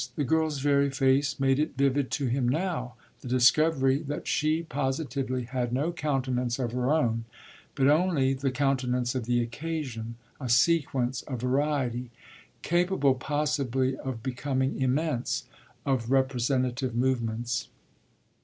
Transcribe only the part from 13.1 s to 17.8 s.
possibly of becoming immense of representative movements.